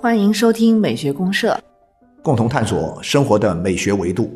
[0.00, 1.58] 欢迎收听美学公社。
[2.22, 4.30] 共同探索生活的美学维度。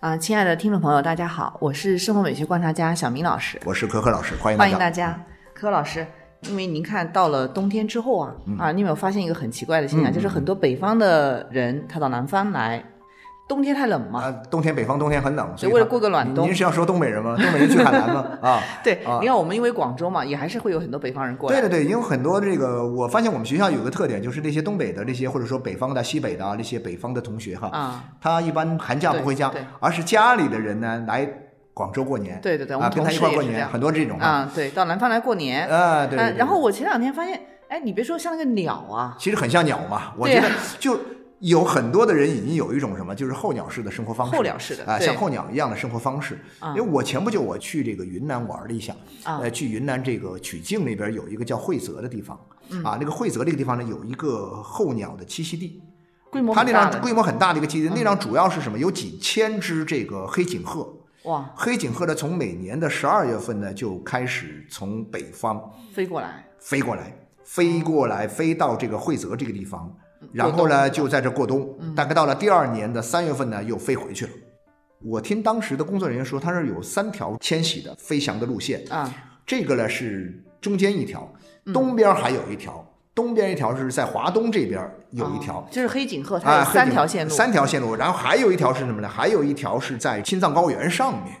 [0.00, 5.12] 啊，亲爱的听众朋友，大家好，我是生活美学观察家小明老师，我是可可老师，欢迎欢迎大家。
[5.54, 6.06] 可可老师，
[6.42, 12.84] 因为您看到了冬天之后啊，啊，你有没有发现一个很奇怪的现象，就是很多北方的人他到南方来。
[13.48, 14.28] 冬天太冷嘛？
[14.50, 17.36] 冬天北方冬天很冷，所以为了过个暖冬，您是要说东北人吗？
[17.40, 18.26] 东北人去海南吗？
[18.42, 21.60] 啊，对，你看我们因为广州嘛，也还是会有很多北方人过来。
[21.60, 31.28] 对对对，因为很多这个，我发现我们学校有个特点，就是那些东北的那些，或者说北方的、西北的啊，那些北方的同学哈，啊，他一般寒假不回家，而是家里的人呢来
[31.72, 32.40] 广州过年。
[32.42, 35.68] 对对对，啊，跟他一块过年，很多这种啊，对，到南方来过年。
[35.68, 36.16] 啊，对。
[36.36, 40.48] 然后我前两天发现，哎，你别说像那个鸟啊，其实很像鸟嘛，我觉得
[40.80, 40.98] 就。
[41.40, 46.38] 有很多的人已经有一种什么，就是候鸟式的生活方式，候鸟式的啊，像候鸟一样的生活方式。
[46.74, 52.38] 因为我前不久我去这个云南玩了一下，呃，去云南这个曲靖那边有一个叫惠泽的地方，
[52.82, 55.82] 啊，那个惠泽这个地方呢有一个候鸟的栖息地，
[56.30, 58.78] 规模它那张规模很大的一个栖息地，那张主要是什么？
[58.78, 60.90] 有几千只这个黑颈鹤，
[61.24, 65.62] 哇，黑颈鹤呢从每年的十二月份呢就开始从北方
[65.92, 69.94] 飞过来，飞过来，飞过来，飞到这个惠泽这个地方。
[70.36, 74.30] 然后呢，就在这过冬，大概到了第二年的三月份呢，又飞回去了。
[75.02, 79.10] 我听当时的工作人员说，它是有三条迁徙的飞翔的路线啊。
[79.46, 81.26] 这个呢是中间一条，
[81.72, 82.84] 东边还有一条，
[83.14, 84.78] 东边一条是在华东这边
[85.12, 87.94] 有一条，就是黑颈鹤，它有三条线路，三条线路。
[87.94, 89.08] 然后还有一条是什么呢？
[89.08, 91.34] 还有一条是在青藏高原上面。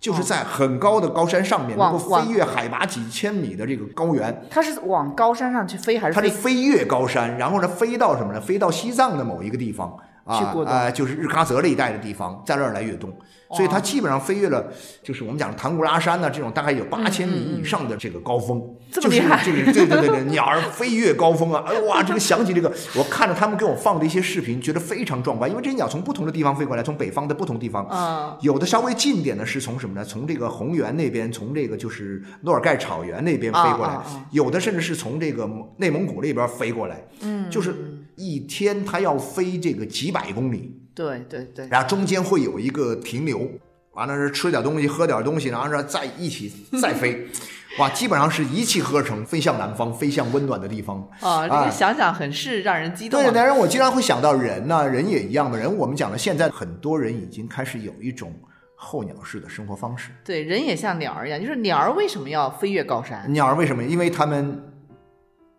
[0.00, 4.44] 就是在很高的高山上面，能够飞越海拔几千米的这个高原。
[4.50, 6.14] 它是往高山上去飞，还是？
[6.14, 8.40] 它是飞越高山，然后呢，飞到什么呢？
[8.40, 13.12] 飞到西藏的某一个地方啊，啊，就是日喀则这一带的地方，在那儿来越冬。
[13.50, 14.66] 所以它基本上飞越了，
[15.00, 19.10] 就是我们讲唐古拉山呢，这种大概有八千米以上的这个高峰， 就是
[19.44, 21.62] 这个对对对对，鸟儿飞越高峰啊！
[21.64, 25.48] 哎哇，这个想起这个，我看着他们给我放的一些视频，觉得非常壮观。
[25.48, 30.04] 因为这些鸟从不同的地方飞过来，从北方的不同地方，啊，有的稍微近点的是从什么呢？
[30.04, 34.00] 从这个红原那边，从这个就是诺尔盖草原那边飞过来，
[34.32, 37.72] 有的甚至是从这个内蒙古那边飞过来，嗯，就是
[38.16, 40.80] 一天它要飞这个几百公里。
[40.94, 43.50] 对对对，然后中间会有一个停留，
[43.94, 47.26] 完了是吃点东西，喝点东西，然后是再一起再飞，
[47.80, 51.04] 哇，基本上是一气呵成，飞向南方，飞向温暖的地方。
[51.18, 53.20] 啊，这个想想很是让人激动。
[53.20, 55.76] 对，但是我经常会想到人呢，人也一样的人。
[55.76, 58.32] 我们讲了，现在很多人已经开始有一种
[58.76, 60.10] 候鸟式的生活方式。
[60.24, 63.32] 对，人也像鸟儿一样，就是鸟儿为什么要飞越高山？
[63.32, 63.82] 鸟儿为什么？
[63.82, 64.70] 因为他们。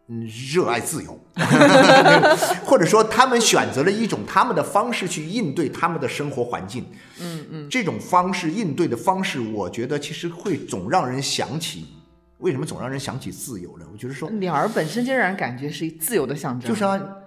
[0.08, 1.20] 嗯，热爱自由，
[2.64, 6.86] 或者说他们选择了一种他们的方式去应对他们的生活环境。
[7.20, 11.88] 嗯嗯，这种方式应对的方式，我觉得其实会总让人想起，
[12.38, 13.86] 为什么总让人想起自由呢？
[13.92, 16.84] 我觉得说鸟儿本身就让人感觉是自由的象征，就是。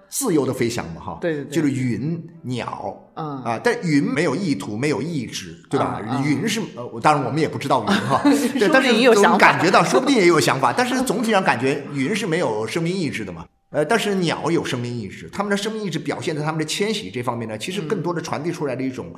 [0.09, 3.43] 自由的飞翔嘛，哈，对对对，就是云鸟，嗯。
[3.43, 6.01] 啊，但云没有意图，没有意志，对吧？
[6.25, 8.21] 云是呃，当然我们也不知道云哈，
[8.57, 19.13] 对，但是总感觉到， 说不定也有想法，但是总体上感觉云是没有生命意志的嘛，呃，但是鸟有生命意志，它们的生命意志表现在它们的迁徙这方面呢，其实更多的传递出来的一种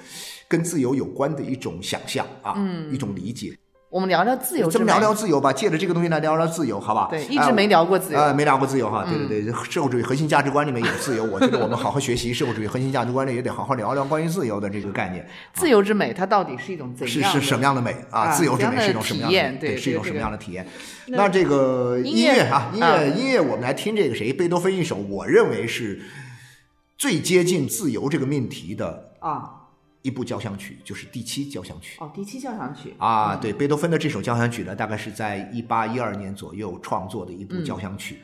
[0.47, 2.55] 跟自由有关的一种想象啊，
[2.91, 3.57] 一种理解。
[3.91, 7.09] 我们聊聊自由，咱们聊聊自由吧，借着这个东西来聊聊自由，好吧？
[7.11, 9.03] 对，一直没聊过自由，呃，没聊过自由哈。
[9.03, 15.27] 对对对，社会主义核心价值观里面有自由，我觉得我们好好学习社会主义核心价值观里也得好好聊聊关于自由的这个概念。
[15.53, 17.33] 自由之美，它到底是一种怎样？
[17.33, 18.31] 是是什么样的美啊？
[18.31, 19.59] 自由之美是一种什么样的体验？
[19.59, 20.65] 对，是一种什么样的体验？
[21.07, 24.31] 那这个音乐啊，音乐音乐，我们来听这个谁？
[24.31, 26.01] 贝多芬一首，我认为是
[26.97, 29.57] 最接近自由这个命题的啊。
[30.01, 31.97] 一部交响曲就是第七交响曲。
[31.99, 38.19] 哦，第七交响曲啊，对，贝多芬的这首交响曲呢，大概是在一八一二年左右创作的一部交响曲。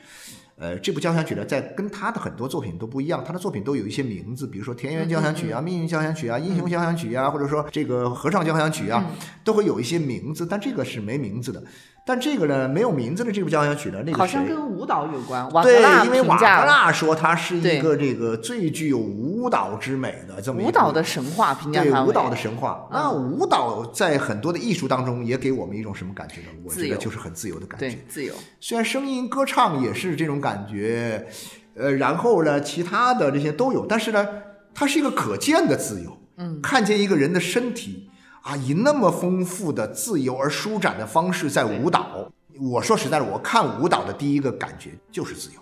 [0.60, 9.06] 呃，这部交响曲呢，在跟他的很多作品都不一样，他的作品都有一些名字，比如说田园交响曲啊、命运交响曲啊、英雄交响曲啊，或者说这个合唱交响曲啊，
[9.44, 11.63] 都会有一些名字，但这个是没名字的。
[12.07, 15.45] 但这个呢，没有名字的这部交响曲呢，那个好像跟舞蹈有关。
[15.62, 22.88] 对，因为瓦格纳说它是一个这个最具有舞蹈之美的这么舞蹈的神话，评价对舞蹈的神话。
[22.94, 26.48] 那舞蹈在很多的艺术当中也给我们一种什么感觉呢？
[26.63, 27.98] 我觉得就是很自由的感觉。
[28.07, 28.33] 自由。
[28.62, 31.27] 虽然声音歌唱也是这种感觉，
[31.75, 34.25] 呃，然后呢，其他的这些都有，但是呢，
[34.74, 36.18] 它是一个可见的自由。
[36.38, 38.10] 嗯，看见一个人的身体。
[38.48, 42.32] 啊，以那么丰富的、自由而舒展的方式在舞蹈。
[42.58, 45.60] 我说实在的，我看舞蹈的第一个感觉就是自由。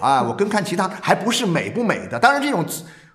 [0.00, 2.18] 啊，我跟看其他还不是美不美的。
[2.18, 2.66] 当然，这种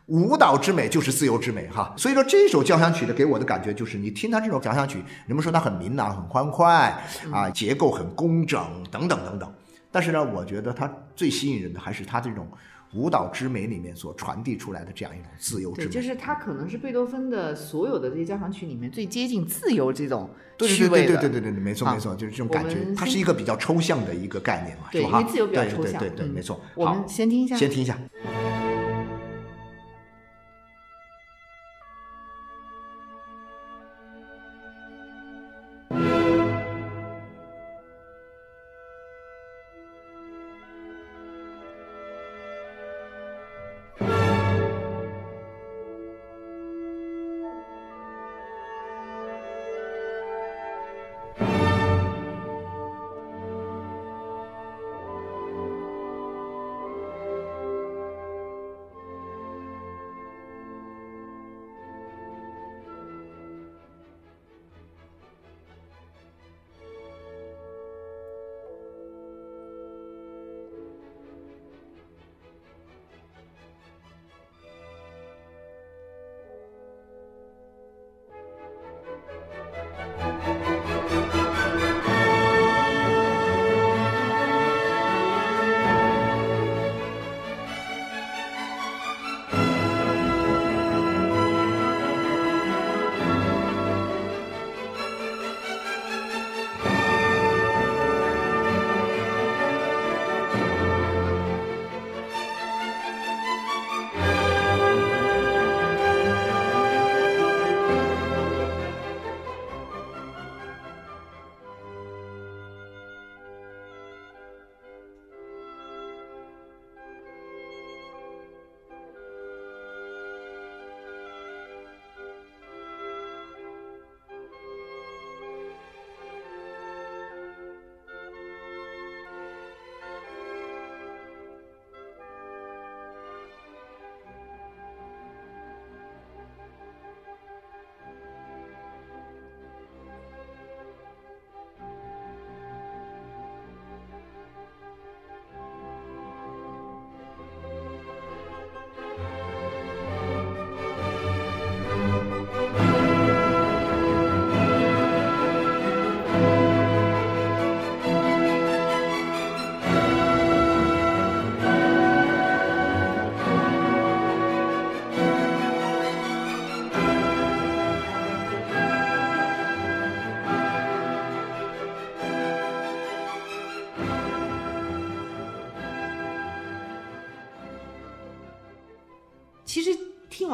[0.06, 1.94] 舞蹈之美就是自由之美哈。
[1.98, 6.98] 所以说这首交响曲的给我的感觉就是，你听它这首交响曲，人们说它很明朗、很欢快
[7.34, 9.54] 啊，结构很工整等等等等。
[9.92, 12.48] 但是呢，我觉得它最吸引人的还是它这种。
[12.96, 21.08] 舞蹈之美里面所传递出来的这样一种自由之美，就是它可能是贝多芬的所有的这些交响曲里面最接近自由这种趣味的。
[21.08, 22.78] 对对对对对对，没错没错，就是这种感觉。
[22.96, 25.20] 它是一个比较抽象的一个概念嘛，是吧？
[25.20, 26.00] 因为自由比较抽象。
[26.00, 26.60] 对对对，没错。
[26.76, 27.56] 我们先听一下。
[27.56, 28.00] 先听一下。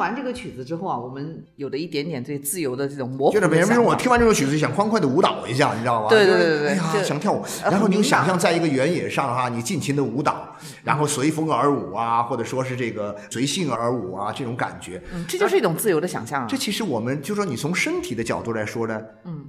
[0.02, 3.34] 完这个曲子之后啊，我们有了一点点对自由的这种模糊。
[3.34, 6.08] 就是别人说我听完这首曲子想欢快的舞蹈一下，你知道吗？
[6.10, 7.42] 对对对对，哎呀，想跳舞。
[7.62, 16.46] 然后你想象在一个原野上哈，你尽情的舞蹈，然后随风而舞啊，或者说是这个随性而舞啊，这种感觉，嗯，这就是一种自由的想象。
[16.48, 19.46] 这其实我们就说你从身体的角度来说呢，嗯，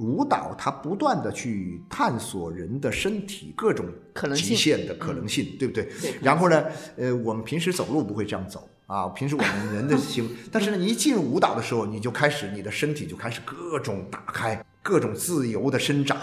[0.00, 5.84] 舞蹈它不断的去探索人的身体各种可能极限的可能性，对不对？
[6.02, 6.14] 对。
[6.20, 6.64] 然后呢，
[6.96, 8.68] 呃，我们平时走路不会这样走。
[8.86, 16.18] 啊，平时我们人的行， 但是呢，你一进入舞蹈的时候，你就开始，你的身体就开始各种打开，各种自由的伸展。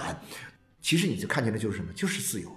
[0.79, 1.91] 其实你就看见的就是什么？
[1.95, 2.49] 就是自由。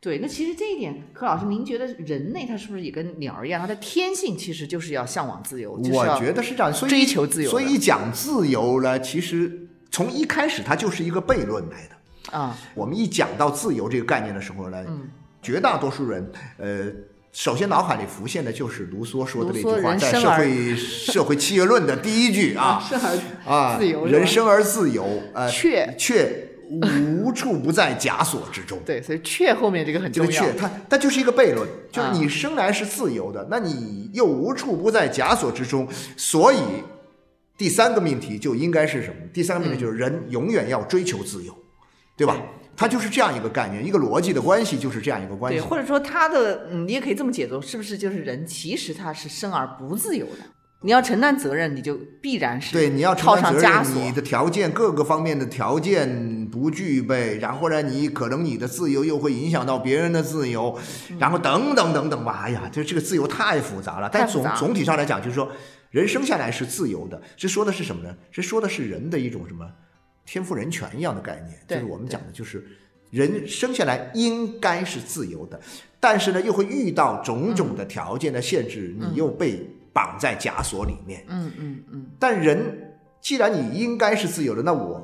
[0.00, 5.72] 对，那其实这一点，柯老师，您觉得人类他是不是也跟鸟儿一样，他的天性其实就是要向往自由？
[5.72, 7.50] 我觉得是这样，所以追求自由。
[7.50, 12.38] 所以讲自由呢，其实从一开始它就是一个悖论来的。
[12.38, 14.84] 啊，我们一讲到自由这个概念的时候呢，
[15.40, 16.92] 绝大多数人，呃。
[17.38, 22.82] 首先，脑海里浮现的就是卢梭说的那句话，在《社会社会契约论》的第一句啊，
[23.46, 28.80] 啊，人生而自由，呃， 却却无处不在枷锁之中。
[28.84, 30.30] 对，所以“却”后面这个很重要。
[30.32, 36.58] 这个“却”它它就是一个悖论，就是你生来是自由的，那你又无处不在枷锁之中，所以
[37.56, 39.14] 第三个命题就应该是什么？
[39.32, 41.56] 第三个命题就是人永远要追求自由，
[42.16, 42.36] 对吧？
[42.78, 45.58] 它就是这样一个概念，一个逻辑的关系就是这样一个关系。
[45.58, 50.44] 对，或者说它的，嗯，你也可以这么解读，是不是就是人其实他是生而不自由的？
[50.82, 60.78] 你要承担责任，你就必然是对，你要承担责任，你的条件各个方面的条件不具备，然后呢，你可能你的自由又会影响到别人的自由，
[61.18, 62.42] 然后等等等等吧。
[62.44, 64.08] 哎呀，就这个自由太复杂了。
[64.08, 65.50] 但总总体上来讲，就是说
[65.90, 68.14] 人生下来是自由的，这说的是什么呢？
[68.30, 69.66] 这说的是人的一种什么？
[70.28, 72.62] 天赋人权一样的概念，就是我们讲的，就是
[73.10, 75.58] 人生下来应该是自由的，
[75.98, 81.24] 但是呢，又会遇到种种的条件的限制，你又被绑在枷锁里面。
[81.28, 82.06] 嗯嗯嗯。
[82.18, 82.92] 但人
[83.22, 85.02] 既然你应该是自由的，那我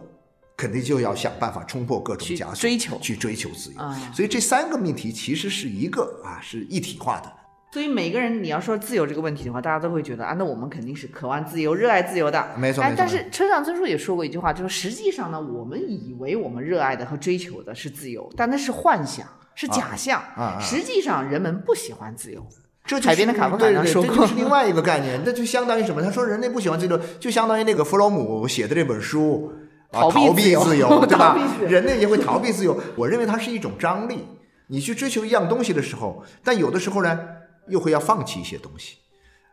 [0.59, 3.81] 肯定就要想办法冲破各种枷锁，追求去追求自由。
[3.81, 7.33] 啊所以这三个命题其实是一个啊，是一体化的。
[7.75, 12.39] 所以每个人你要说自由这个问题的话，大家都会觉得啊，那我们肯定是渴望自由、热爱自由的。
[12.39, 19.27] 哎没错但是村上春树也说过一句话，就是实际上呢，我们以为我们热爱的和追求的是自由，但那是幻想，
[19.57, 20.21] 是假象。
[20.37, 22.47] 啊啊实际上人们不喜欢自由。
[22.85, 26.01] 这就是海边的卡夫卡上说过这就是另外一个概念，那就相当于什么？
[26.01, 29.53] 他说人类不喜欢自由，就相当于那个弗洛姆写的这本书
[29.91, 32.79] 啊，逃避逃避自由， 对吧人类也会逃避自由。
[32.95, 34.29] 我认为它是一种张力。
[34.69, 37.21] 你去追求一样东西的时候，但有的时候呢，
[37.69, 38.97] 又会要放弃一些东西，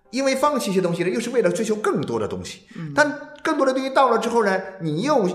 [0.10, 2.64] 因为放弃一些东西呢，又是为了追求更多的东西。
[2.76, 5.28] 嗯但更多的东西到了之后呢，你又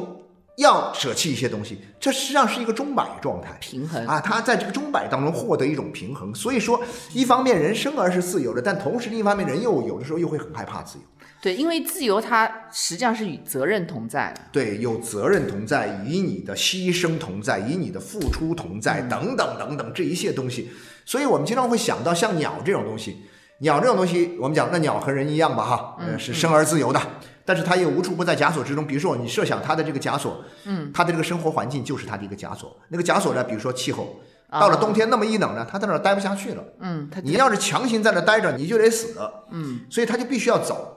[0.56, 3.58] 要舍弃一些东西，这实际上是一个钟摆状态。
[3.60, 6.34] 平衡啊，他在这个钟摆当中获得一种平衡。
[6.34, 6.80] 所以说，
[7.12, 11.04] 一方面人生而是自由的，但同时另一方面人又有的时候又会很害怕自由。
[11.46, 14.40] 对，因为自由它实际上是与责任同在的。
[14.50, 20.72] 对，有责任同在，与你的牺牲同在，与你的付出同在，等等等等这一切东西。
[21.04, 23.18] 所以我们经常会想到像鸟这种东西，
[23.60, 27.00] 鸟这种东西，我们讲那鸟和人一样吧，哈，呃，是生而自由的，
[27.44, 28.84] 但是它也无处不在枷锁之中。
[28.84, 32.76] 比如说，你设想它的这个枷锁，嗯，它的这个生活环境就是它的一个枷锁。
[32.88, 34.18] 那个枷锁呢，比如说气候，
[34.50, 36.64] 到了冬天那么一冷呢，它在那儿待不下去了。
[36.80, 39.16] 嗯，它你要是强行在那待着，你就得死。
[39.52, 40.95] 嗯，所以它就必须要走，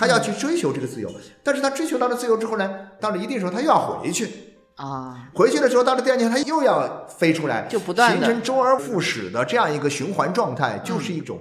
[0.00, 1.10] 他要去追求这个自由。
[1.44, 4.28] 但是他追求到了自由之后呢，到了一定时候他又要回去，
[4.76, 11.38] 啊，回去的时候到了第二年他又要飞出来，就不断形成周而复始的这样一个循环状态，就是一种，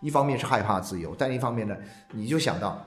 [0.00, 1.76] 一方面是害怕自由，但一方面呢，
[2.12, 2.86] 你就想到。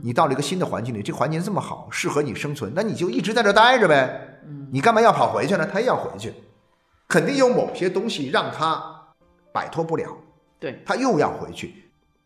[0.00, 4.38] 你到了一个新的环境里，这环境这么好，适合你生存，那你就一直在这待着呗。
[4.70, 5.66] 你干嘛要跑回去呢？
[5.66, 6.32] 他也要回去，
[7.08, 8.80] 肯定有某些东西让他
[9.52, 10.16] 摆脱不了。
[10.60, 11.81] 对，他又要回去，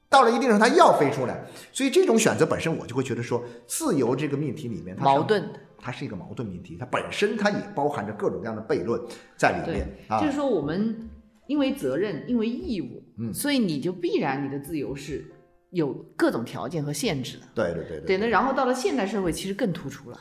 [0.08, 5.60] 到了一定时候它要飞出来，所以这种选择本身我就会觉得说，自由这个命题里面它矛盾的。
[5.78, 9.00] 它是一个矛盾命题，它本身它也包含着各种各样的悖论
[9.36, 10.32] 在里面，啊就是。
[10.32, 11.08] 说我们
[11.46, 15.24] 因为责任，因为义务，嗯所以你就必然你的自由是
[15.70, 17.44] 有各种条件和限制的。
[17.54, 20.18] 对对对对，那然后到了现代社会，其实更突出了。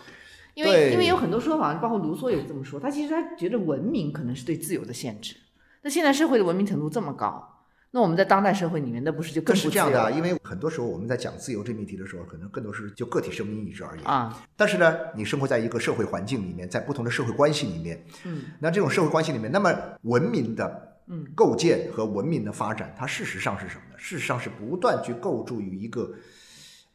[0.53, 5.35] 因为因为有很多说法，包括卢梭也这么说，他其实他觉得文明可能是对自由的限制。
[5.81, 7.54] 那现在社会的文明程度这么高，
[7.95, 14.05] 那我们在当代社会里面，那不是就更是这样的啊，因为很多时候我们在讲自由这命题的时候，可能更多是就个体生命意志而言。
[14.05, 14.45] 啊？
[14.57, 23.95] 但是呢，你生活在一个社会环境里面，在不同的社会关系里面，嗯，那这种社会关系里面，那么文明的嗯构建和文明的发展，它事实上是什么呢？
[23.97, 26.13] 事实上是不断去构筑于一个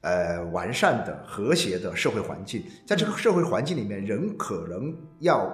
[0.03, 2.63] 呃完善的、和谐的社会环境。
[2.87, 5.51] 在这个社会环境里面，人可能要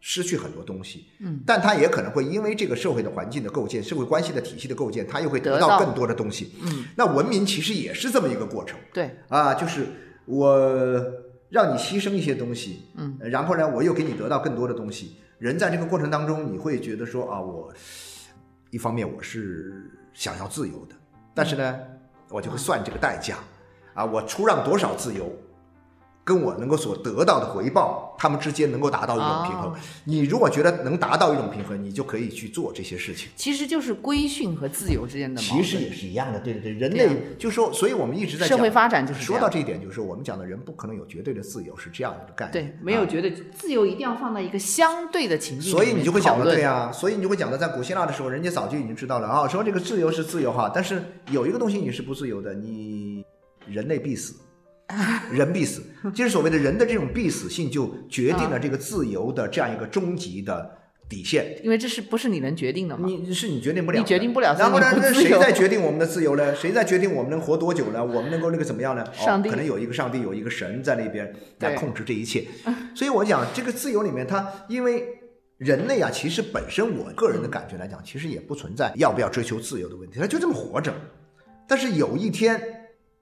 [0.00, 6.54] 失去很多东西，嗯，但他也可能会因为这个社会的环境的构建、社会关系的体系的构建，他又会得到更多的东西。
[6.62, 8.78] 嗯，那文明其实也是这么一个过程。
[8.92, 9.86] 对，啊，就是
[10.24, 10.56] 我
[11.48, 15.16] 让你牺牲一些东西，嗯，然后呢，我又给你得到更多的东西。
[15.38, 17.72] 人在这个过程当中，你会觉得说啊，我
[18.70, 20.94] 一方面我是想要自由的，
[21.34, 21.78] 但是呢，
[22.28, 23.38] 我就会算这个代价，
[23.94, 25.32] 啊，我出让多少自由，
[26.28, 29.72] 跟我能够所得到的回报，他们之间能够达到一种平衡。
[29.72, 33.30] 哦你如果觉得能达到一种平衡，你就可以去做这些事情。
[33.34, 35.40] 其实就是规训和自由之间的。
[35.40, 37.08] 其实也是一样的，对对对，人类
[37.38, 42.66] 就说，所以我们一直在讲社会发展就是说到这一点，就是说我们讲的人不可能有绝对的自由，是这样一个概念。
[42.66, 53.24] 对，没有啊绝对自由，一定要放在一个相对的情境所以你就会讲的对啊，所以你就会讲的，在古希腊的时候，人家早就已经知道了啊，说这个自由是自由哈，但是有一个东西你是不自由的，你
[53.66, 54.34] 人类必死，
[55.30, 55.82] 人必死，
[56.14, 60.70] 就是所谓的人的这种必死性，就决定了这个自由的这样一个终极的
[61.08, 61.60] 底线。
[61.62, 63.06] 因为这是不是你能决定的嘛？
[63.06, 66.54] 你是你决定不了，你决定不了然后呢，那谁在决定我们的自由呢？
[66.54, 68.02] 谁在决定我们能活多久呢？
[68.02, 69.04] 我们能够那个怎么样呢？
[69.12, 71.30] 上帝哦、可能有一个上帝，有一个神在那边
[71.60, 72.46] 来控制这一切。
[72.94, 75.04] 所以我讲这个自由里面，它因为
[75.58, 80.94] 人类啊，其实本身我个人的感觉来讲，其实也不存在要不要追求自由的问题，他就这么活着。
[81.66, 82.77] 但是有一天，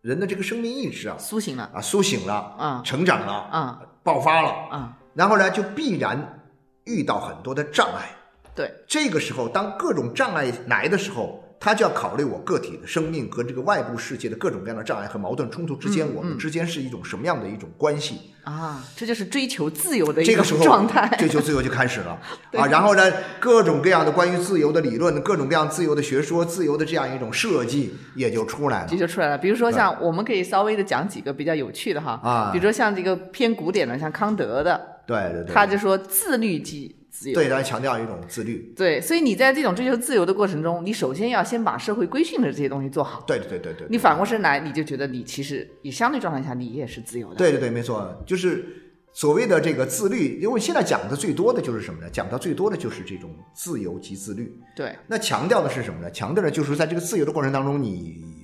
[0.07, 1.69] 人的这个生命意志啊苏醒了。
[1.75, 2.83] 啊苏醒了，啊。
[2.85, 3.83] 成长了，啊。
[4.05, 4.97] 爆发了，啊！
[5.15, 6.41] 然后呢，就必然
[6.85, 8.09] 遇到很多的障碍。
[8.55, 18.21] 对，这个时候，当各种障碍来的时候，他就要考虑我个体的生命和这个外部世界的各种各样的障碍和矛盾冲突之间，嗯我们之间是一种什么样的一种关系？
[18.45, 21.09] 啊，这就是追求自由的一个，状态。
[21.19, 22.17] 追求自由就开始了
[22.53, 22.67] 啊。
[22.71, 23.03] 然后呢，
[23.41, 28.97] 各种各样的关于自由的理论，各种各样自由的学说，自由的这样一种设计也就出来了这。
[28.97, 29.37] 就出来了。
[29.37, 37.35] 比如说像我们可以稍微的讲几个比较有趣的哈，啊比如说像这个偏古典的，像康德的，对对对，他就说自律即自由。
[37.35, 38.75] 对，来强调一种自律。
[38.77, 43.25] 对，所以你在这种追求自由的过程中，你首先要先把社会规训的这些东西做好。
[43.27, 43.87] 对对对对对。
[43.89, 47.37] 你反过身来，你就觉得你其实你相对状态下，你也是自由的。
[47.37, 48.65] 对对对，没错，就是
[49.13, 52.11] 所谓的这个自律，因为现在讲的最多的就是什么呢？
[52.13, 54.61] 讲的最多的就是这种自由及自律。
[54.77, 54.95] 对。
[55.07, 56.11] 那强调的是什么呢？
[56.11, 58.37] 强调的就是在这个自由的过程当中，你。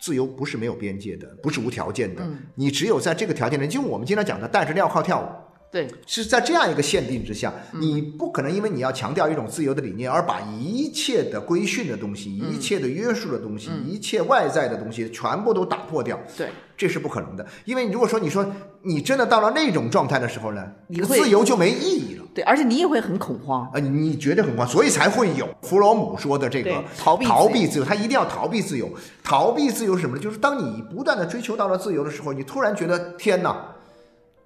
[0.00, 2.24] 自由不是没有边界的，不是无条件的。
[2.54, 5.26] 你只有在这个条件内，就我们经常讲的带着镣铐跳舞。
[5.70, 16.18] 对，是在这样一个限定之下，你不可能因为你要强调一种自由的理念，而把一切的规训的东西、一切的约束的东西、一切外在的东西全部都打破掉。
[16.36, 17.46] 对，这是不可能的。
[17.66, 18.46] 因为如果说你说
[18.82, 22.24] 你真的到了那种状态的时候呢，你自由就没意义了。
[22.34, 23.70] 对，而且你也会很恐慌。
[23.74, 28.88] 啊，你觉得很慌，所以才会有弗洛姆说的这个逃避逃避自由，他一定要逃避自由。
[29.22, 30.22] 逃避自由是什么呢？
[30.22, 33.74] 就是当你不断的追求到了自由的时候，你突然觉得天哪！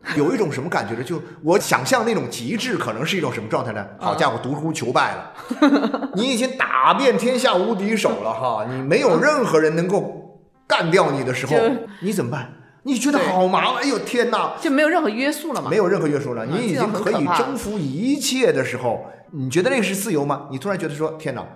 [0.17, 1.03] 有一种什么感觉呢？
[1.03, 3.87] 就我想象那种极致，可能是一种什么状态呢？
[3.99, 11.55] 好家伙，独孤求败了， 你已经打遍天下无敌手了哈， 你没有任何人能够干掉你的时候，
[12.01, 12.53] 你怎么办？
[12.85, 13.83] 你觉得好麻烦？
[13.83, 14.55] 哎呦天哪！
[14.61, 15.71] 就没有任何约束了吗？
[15.71, 20.49] 没有任何约束了，你已经可以征服一切的时候，你觉得那个是自由吗？
[20.51, 21.47] 你突然觉得说天哪，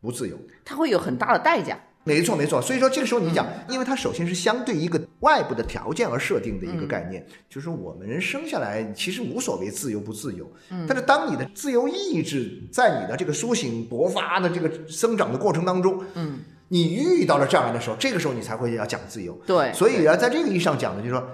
[0.00, 1.76] 不自由，它会有很大的代价。
[2.04, 2.60] 没错，没错。
[2.62, 10.50] 所以说，这个时候你讲，因为它首先是相对一个外部的条件而设定的一个概念，就是说我们人生下来其实无所谓自由不自由。
[10.70, 10.86] 嗯。
[10.88, 19.38] 但是当你的自由意志在你的这个苏醒勃发的这个生长的过程当中，嗯，你遇到了障碍的时候，这个时候你才会要讲自由。
[19.46, 19.72] 对。
[19.72, 21.28] 所以啊，在这个意义上讲呢，就是说。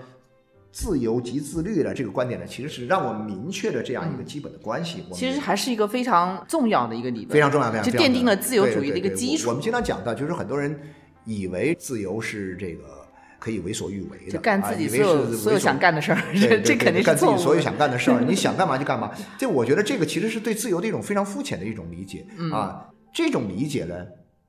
[0.76, 5.02] 自由及自律的这个观点呢，其实是让我们明确了这样一个基本的关系。
[5.14, 9.49] 其实还是一个非常重要的一个理论，非常重要，非常就奠定了自由主义的一个基础。
[9.49, 10.78] 我们经常讲到，就是很多人
[11.25, 16.21] 以为自由是这个可以为所欲为的，就干自己所有所有想干的事儿，
[16.62, 19.11] 这肯定是干自己所有想干的事儿， 你想干嘛就干嘛。
[19.38, 22.85] 这我觉得这个其实是对自由的一种非常肤浅的一种理解啊。
[23.14, 23.95] 这种理解呢，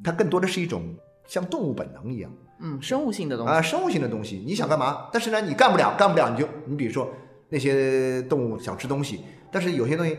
[0.03, 0.93] 它更多的是一种
[1.25, 2.29] 像动物本能一样。
[2.59, 5.07] 嗯，生物性的东西啊，生物性的东西，你想干嘛？
[5.11, 7.09] 但是呢，你干不了，干不了，你就你比如说
[7.49, 9.21] 那些动物想吃东西，
[9.51, 10.17] 但是有些东西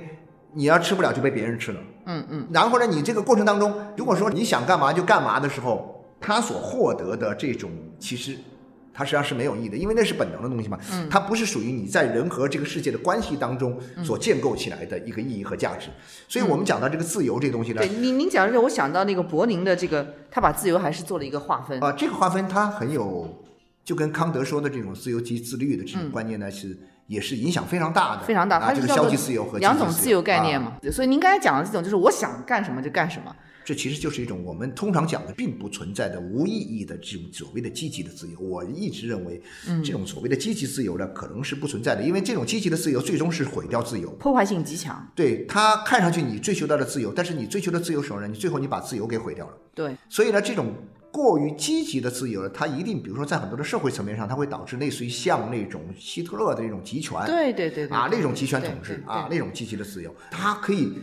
[0.52, 1.80] 你要吃不了就被别人吃了。
[2.06, 2.46] 嗯嗯。
[2.52, 8.36] 然后呢，你这个过程当中，如果说你想干嘛就干嘛的时候，他所获得的这种其实。
[8.98, 10.76] 它实际上是没有意义的，因为那是本能的东西嘛，
[11.08, 15.86] 它不是属于你在人和这个世界的关系当中所建构起来的一个意义和价值。
[16.26, 23.44] 所以我们讲到这个自由这东西呢，对，您您讲的时候，我想到那个柏林的这个，他把自由还是做了一个划分啊，这个划分它很有，
[23.84, 28.58] 就跟康德说的这种自由及自律的这种观念呢，是也是影响非常大的，非常大。
[28.58, 33.32] 它是消极自由和两种自由概念嘛，所以您刚才讲的这种就是我想干什么就干什么。
[33.68, 38.40] 这其实就是一种我们通常讲的并不存在的无意义的这种所谓的积极的自由。
[38.40, 39.42] 我一直认为，
[39.84, 45.06] 这种所谓的积极自由呢，可能是不存在的，因为这种积极的自由最终是毁掉自由，破坏性极强。
[45.14, 49.52] 对它看上去你追求到了自由，但是你追求的自由时候呢，你最后你把自由给毁掉了。
[49.74, 50.72] 对，所以呢，这种
[51.12, 60.94] 过于积极的自由呢，它一定，比如说在很多的社会层面上，它会导致类似于像那种希特勒的那种集权，对对对啊，那种集权统治啊，那种积极的自由，它可以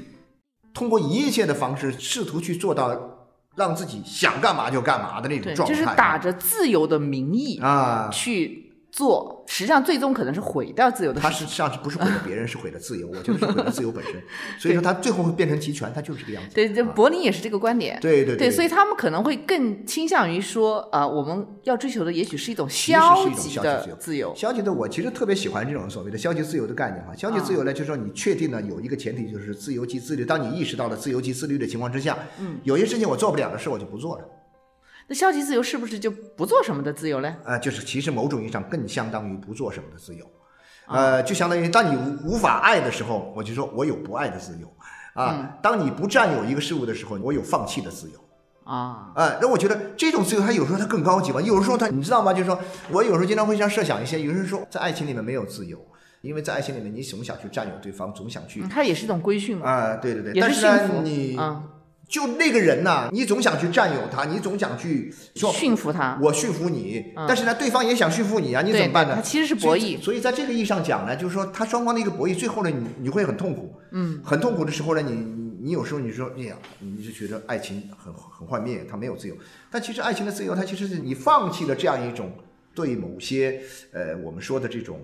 [0.76, 3.12] 通过一切的方式试图去做到。
[3.58, 8.64] 让自己想干嘛就干嘛的那种状态，就是打着自由的名义啊去。
[8.95, 11.19] 做实际上最终可能是毁掉自由的。
[11.19, 13.05] 他实际上是不是毁了别人，是毁了自由。
[13.12, 14.13] 我觉得是毁了自由本身。
[14.58, 16.55] 所以说他最后会变成集权，他就是这个样子。
[16.55, 17.99] 对，这柏林也是这个观点。
[17.99, 18.49] 对对对。
[18.49, 24.34] 所以他们可能会更倾向于说，啊，我们要追求的也许是一种消极的自由。
[24.34, 27.13] 消极的，我其实特别喜欢这种所谓的消极自由的概念哈。
[27.13, 30.23] 消极自由呢，就是说你确定了有一个前提，就是自由即自律。
[30.23, 34.23] 当你意识到了自由即自律的情况之下，嗯，有些事情我做不了的事，我就不做了。
[35.08, 37.36] 那消极自由是不是就不做什么的自由嘞？
[37.44, 40.26] 呃，就是其实某种意义上更相当于不做什么的自由，
[40.88, 44.68] 呃，就相当于当你无无法爱的时候，我就说我有不爱的自由
[45.13, 45.58] 啊。
[45.62, 48.20] 当你不占有一个事物的时候，我有放弃的自由
[48.63, 49.12] 啊。
[49.15, 51.39] 呃，那我觉得这种自由，它有时候它更高级吧。
[51.39, 52.34] 有时候它，你知道吗？
[52.34, 55.80] 就是说我有时候经常会想设想一些，有人说在爱情里面没有自由，
[56.22, 59.70] 因为在爱情里面你总想去占有对方，总想去，它也是一种规训嘛。
[59.70, 61.38] 啊，对对对，但是呢，你。
[62.08, 69.15] 就那个人呐，你总想去占有他，你总想去驯服他，我驯服你，但是呢，对方也想驯服你啊，你怎么办呢？
[69.15, 75.13] 他其实是博弈，所以在这个意义上讲呢，就是说他双方的一个博弈，最后呢，你你会很痛苦，嗯，很痛苦的时候呢，你
[75.62, 79.36] 你有时候你说，哎呀，你就觉得爱情很很幻灭，它没有自由，
[79.72, 82.32] 但其实爱情的自由，它其实是你放弃了这样一种
[82.74, 85.00] 对某些呃我们说的这种。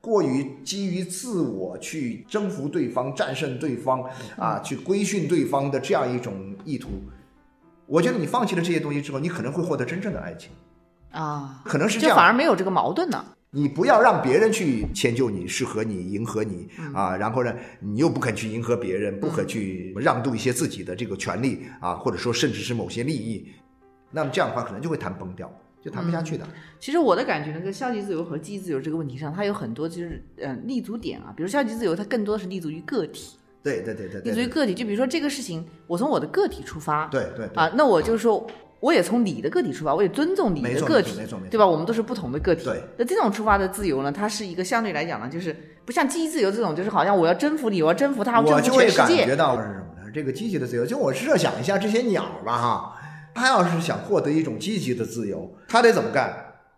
[0.00, 4.02] 过于基于自我去征服对方、战胜对方
[4.36, 6.88] 啊，去规训对方的这样一种意图，
[7.86, 10.50] 我觉得你放弃了这些东西之后，你可能会获得真正的爱情。
[11.10, 13.24] 啊，可能是这样，反而没有这个矛盾呢。
[13.52, 23.48] 你不要让别人去迁就你、适合你、迎合你啊，然后呢，你又不肯去迎合别人，不肯去让渡一些自己的这个权利啊，或者说甚至是某些利益，
[24.12, 25.52] 那么这样的话可能就会谈崩掉，
[25.82, 26.46] 就谈不下去的。
[26.78, 33.36] 其实我的感觉呢，在消极自由和积极自由这个问题上，它有很多就是嗯立足点啊，比如消极自由，它更多的是立足于个体。
[33.62, 34.74] 对对对对，立足于个体。
[34.74, 38.46] 就比如说这个事情，我从我的个体出发，对对啊，那我就是说。
[38.80, 41.66] 我也从你的个体出发，我也尊重你的个体，对吧？
[41.66, 42.64] 我们都是不同的个体。
[42.64, 42.82] 对。
[42.96, 49.02] 那这种出发的自由呢，它是一个相对来讲呢，就是不像积极自由这种，就是好像我要征服你，我要征服他，我征服全世界。
[49.02, 50.10] 我就会感觉到是什么呢？
[50.14, 52.99] 这个积极的自由，就我设想一下这些鸟吧，哈，
[53.40, 56.30] 它要是想获得一种积极的自由，他得怎么干？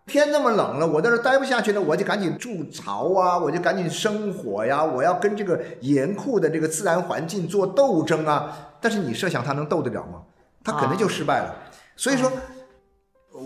[0.05, 8.75] 天那么冷了，我在这待不下去了，我就赶紧筑巢啊，我就赶紧生火呀，我要跟这个严酷的这个自然环境做斗争啊。
[8.79, 10.21] 但是你设想他能斗得了吗？
[10.63, 11.53] 他肯定就失败了。
[11.97, 12.31] 所以说。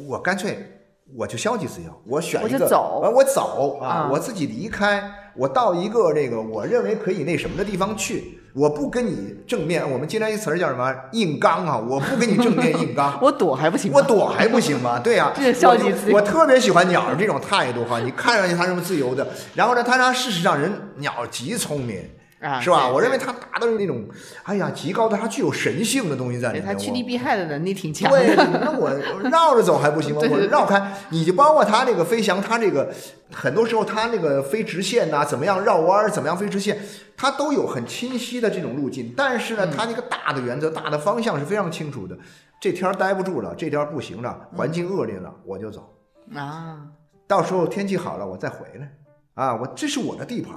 [0.06, 0.77] 我干脆
[1.16, 5.02] 我就消极自由，我选一个，走，我走啊，我自己离开，
[5.36, 9.90] 我到一个这个我认为可以那什么的地方去，我不跟你正面。
[9.90, 15.00] 我们经常一词儿叫什么硬刚啊，我不跟你正面硬刚， 我躲还不行，我躲还不行吗？
[15.00, 16.16] 对呀，这是消极自由。
[16.18, 21.98] 我特别喜欢鸟这种态度哈，你看上去它这么自由的，然后呢，它它事实上人鸟极聪明。
[22.40, 22.88] 啊，是吧？
[22.88, 24.08] 我认为他达的是那种，
[24.44, 26.66] 哎呀，极高的，他具有神性的东西在里面。
[26.66, 28.12] 他趋利避害的能力挺强。
[28.12, 28.92] 对，那 我
[29.30, 30.22] 绕着走还不行吗？
[30.30, 32.94] 我绕开，你就包括他这个飞翔，他这个
[33.32, 36.78] 很多时候他那个飞直线呐，怎么样绕弯儿，怎么样飞直线，
[37.18, 39.14] 他都有很清晰的这种路径。
[39.18, 42.16] 但是呢，他那个大的原则、大的方向是非常清楚的。
[42.62, 45.92] 这天待不住了，这天不行了，环境恶劣了，我就走。
[46.36, 46.82] 啊，
[47.28, 48.92] 到时候天气好了，我再回来。
[49.34, 50.54] 啊，我这是我的地盘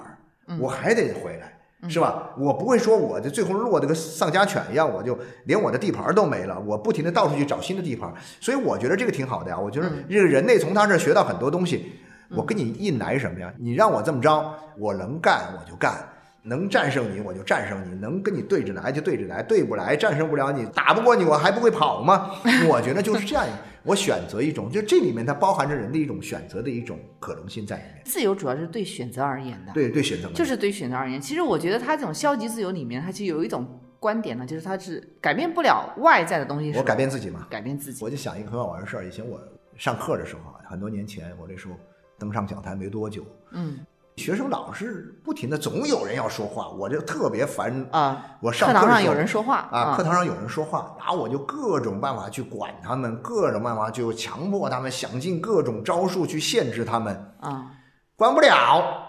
[0.59, 1.60] 我还得回来。
[1.88, 2.31] 是吧？
[2.37, 6.61] 我不会说我的最后落得个丧家犬一样，我就连我的地盘都没了。
[6.61, 9.59] 我不停的到处去找新的地盘，所以我觉得这个挺好的呀。
[9.59, 11.93] 我觉得这个人类从他这学到很多东西。
[12.33, 13.53] 我跟你硬来什么呀？
[13.59, 15.95] 你让我这么着，我能干我就干，
[16.43, 22.31] 能战胜你我就战胜你，能跟你对着来就对着来，对不来战胜不了你，打不过你我还不会跑吗？
[22.71, 23.45] 我觉得就是这样。
[23.83, 28.03] 我选择一种，就这里面它包含着人的一种选择的一种可能性在里面。
[28.05, 31.21] 自由主要是对选择而言的，对对选择，就是对选择而言。
[31.21, 36.73] 其实我觉得它这种消极自由里面，它其实有一种观点呢，就是它是改变不了外在的东西。
[36.77, 38.05] 我改变自己嘛，改变自己。
[38.05, 39.40] 我就想一个很好玩的事儿，以前我
[39.77, 41.75] 上课的时候啊，很多年前，我那时候
[42.19, 43.79] 登上讲台没多久，嗯。
[44.20, 48.22] 学生老是不停的，总有人要说话，我就特别烦啊！
[48.40, 57.70] 我上课堂上有人说话啊，课堂上有人说话，然后我就各种办法去管他们，各种办法就强迫他们，想尽各种招数去限制他们啊，
[58.14, 59.06] 管不了。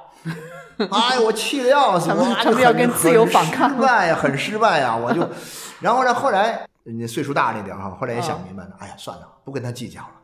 [0.78, 4.96] 哎，我气得要死，他们要跟自由反抗，失败呀，很失败呀！
[4.96, 5.28] 我就，
[5.82, 10.21] 然后呢，后来人家岁数大了一点哈，后来也想明白了，哎呀，算了，不跟他计较了。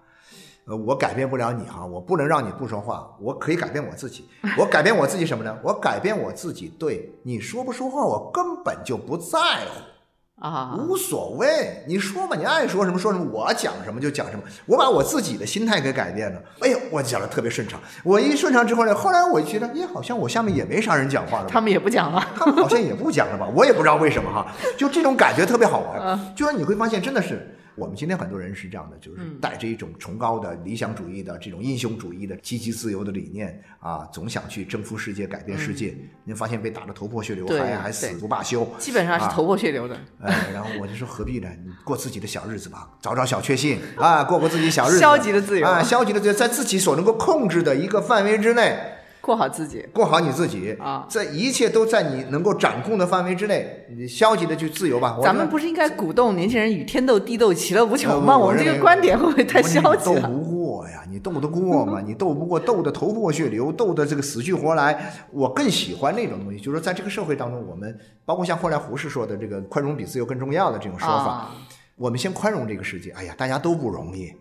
[0.68, 4.28] 呃，我改变不了你哈，我不能让你不说话，我可以改变我自己。
[4.58, 5.58] 我改变我自己什么呢？
[5.64, 11.86] 我改变我自己，对你说不说话，我根本就不在乎啊，无所谓。
[11.88, 14.44] 你说吧，你爱说什么说什么，我讲什么就讲什么。
[14.66, 17.80] 我把我自己的心态给改变了，哎呦，我讲的特别顺畅。
[18.04, 23.48] 我一顺畅之后呢，后来我觉得，咦，好像我下面也没啥人讲话了， 他们也不讲了， 他们好像也不讲了吧？
[23.56, 24.46] 我也不知道为什么哈，
[24.78, 26.20] 就这种感觉特别好玩。
[26.36, 27.54] 就是你会发现，真的是。
[27.78, 35.96] 我们今天很多人是这样的，就是带着一种崇高的理想主义的这种英雄主义的积极自由的理念啊，总想去征服世界、改变世界。
[36.24, 39.96] 您发现被打得头破血流，还还死不罢休，基本上是头破血流的。
[40.20, 41.48] 哎，然后我就说何必呢？
[41.64, 45.00] 你过自己的小日子吧，找找小确幸啊，过过自己小日子。
[45.00, 48.97] 消极的自由啊，消极的自由，在自己所能够控制的一个范围之内。
[49.28, 51.06] 过好自己，过好你自己啊！
[51.10, 55.20] 在一切都在你能够掌控的范围之内，你消极的去自由吧。
[55.22, 58.38] 咱们不是应该鼓动年轻人与天斗地斗，其乐无穷吗？
[58.38, 60.22] 我们这个观点会不会太消极了？
[60.22, 62.00] 斗不过呀，你斗得过吗？
[62.08, 65.14] 你斗不过，斗得头破血流，斗得这个死去活来。
[65.30, 71.52] 我更喜欢那种东西，就是说，在这个社会当中，我们包括像后来胡适说的这个“宽容比自由更重要”的这种说法，
[71.98, 73.12] 我们先宽容这个世界。
[73.12, 74.32] 哎呀，大家都不容易。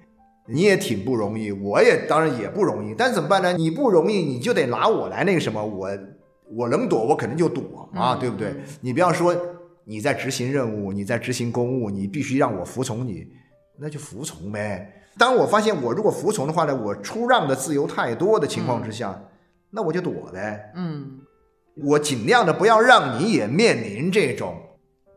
[0.49, 3.53] 你也挺不容易，我也当然也不容易，但怎么办呢？
[3.53, 5.91] 你不容易，你就得拿我来那个什么，我
[6.55, 8.55] 我能躲，我肯定就躲啊，对不对？
[8.81, 9.37] 你不要说
[9.85, 13.27] 你在执行任务，你在执行公务，你必须让我服从你，
[13.79, 14.93] 那就服从呗。
[15.19, 19.19] 当我发现我如果服从的话呢，我出让的自由太多的情况之下，
[19.71, 20.73] 那我就躲呗。
[20.77, 21.21] 嗯，
[21.75, 24.57] 我尽量的不要让你也面临这种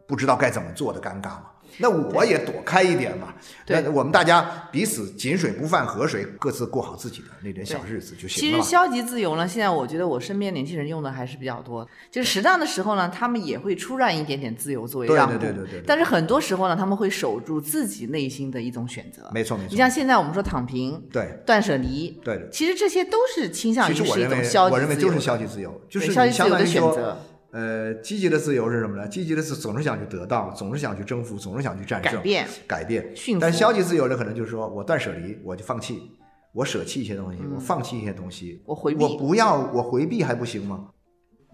[0.07, 1.43] 不知道该怎么做的尴尬嘛。
[1.79, 3.33] 那我也躲开一点嘛。
[3.67, 8.57] 那我们大家彼此井水不犯河水，各自过好自己的那点小日子就行了。
[8.57, 11.87] 其实消极自由呢，现在我觉得我身边年轻人用的还是比较多。
[12.11, 15.37] 就是适当的时候呢，他们也会出让一点点自由作为让步。
[15.37, 15.83] 对对对对对。
[15.87, 19.29] 但是很多时候呢，他们会守住自己内心的一种选择。
[19.33, 19.69] 没错没错。
[19.71, 27.17] 你像现在我们说躺平，对，断舍离，对，其实这些都是倾向于是一种消极我认为就是消极自由，就是消极自由的选择。
[27.51, 29.07] 呃，积极的自由是什么呢？
[29.07, 33.13] 积极的是总是想去得到，总是想去征服，总是想去战胜、改变、改变。
[33.39, 36.11] 但消极自由呢可能就是说我断舍离，我就放弃，
[36.53, 40.89] 我舍弃一些东西，我放弃一些东西，我回避，我不要，我回避还不行吗？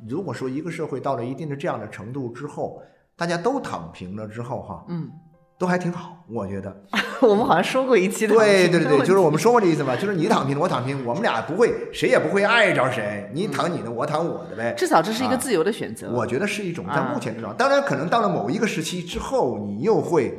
[0.08, 2.82] 如果说一个社会到了一定的这样的程度之后，
[3.16, 5.10] 大家都躺平了之后，哈，嗯。
[5.58, 6.84] 都还挺好，我觉得。
[7.22, 8.36] 我们好像说过一期的。
[8.36, 14.74] 对对对对，就是我们说过这意思嘛，就是你躺平，我躺平，我们俩不会，谁也不会碍着谁，你躺你的，我躺我的呗。
[14.78, 16.10] 至少这是一个自由的选择。
[16.12, 20.38] 我觉得是一种，在目前这种，当然可能到了某一个时期之后，你又会，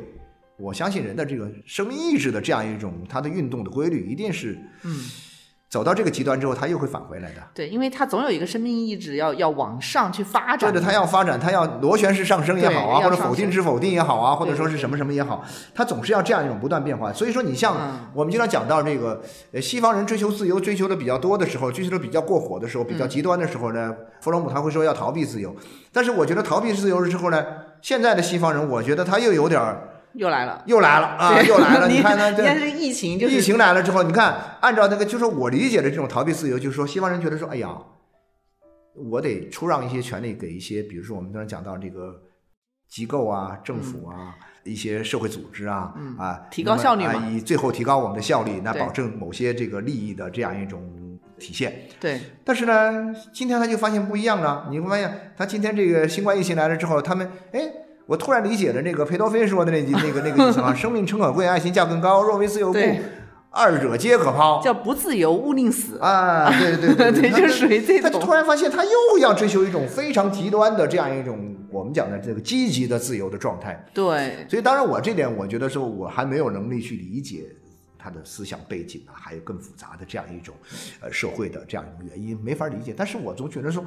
[0.59, 4.95] 我相信人的这个生命意志的这样一种它的运动的规律，一定是嗯。
[5.69, 7.41] 走到这个极端之后，他又会返回来的。
[7.53, 10.71] 对，因为他总有一个生命意志要要往上去发展。
[10.71, 15.43] 对对，他要发展，他要螺旋式上升也好啊，或者否定之否定也好啊，或者说是什么什么也好，
[15.75, 17.11] 他总是要这样一种不断变化。
[17.11, 17.75] 所以说，你像
[18.13, 25.53] 我们经常讲到这个，呃，西方人追求自由追求的比较多的时候，追求的比较过火的时候，比较极端的时候呢，弗洛姆他会说要逃避自由。
[25.91, 27.45] 但是我觉得逃避自由了之后呢，
[27.81, 29.89] 现在的西方人，我觉得他又有点儿。
[30.17, 31.41] 又来了，又来了啊！
[31.43, 32.31] 又来了， 你看呢？
[32.31, 37.69] 你看这个疫情，就是疫情来了之后，你看，按照那个，就是我理解的这种逃避自由，就是说，西方人觉得说，哎呀，
[38.95, 42.19] 我得出让一些权利给一些，比如说我们刚才讲到这个
[42.89, 50.81] 机构啊、政府啊、一些社会组织啊，啊，提高效率嘛，以最后提高我们的效率，那保证某些这个利益的这样一种
[51.37, 51.87] 体现。
[51.99, 52.19] 对。
[52.43, 54.67] 但是呢，今天他就发现不一样了。
[54.71, 57.71] 你会发现，他今天这个新冠疫情来了之后，他们哎。
[58.07, 62.79] 我突然理解了那个裴多菲说的那句 那个那个意思啊，生命诚可贵，爱情价更高，若为自由故，
[63.51, 64.61] 二者皆可抛。
[64.61, 66.49] 叫不自由勿宁死啊！
[66.57, 68.09] 对对对对， 就属于这种。
[68.09, 73.85] 他突然发现，他又要追求一种非常极端的这样一种我们讲的这个积极的自由的状态。
[73.93, 74.45] 对。
[74.49, 77.45] 所以，当然我这点，我觉得说，我还没有能力去理解
[77.99, 80.55] 他的思想背景啊，还有更复杂的这样一种
[81.01, 82.93] 呃社会的这样一种原因，没法理解。
[82.95, 83.83] 但是我总觉得说。